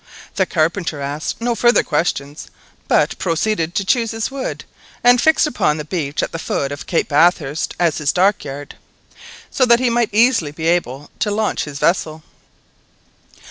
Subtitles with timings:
[0.33, 2.47] The carpenter asked no further questions,
[2.87, 4.65] but proceeded to choose his wood,
[5.03, 8.77] and fixed upon the beach at the foot of Cape Bathurst as his dockyard,
[9.51, 12.23] so that he might easily be able to launch his vessel.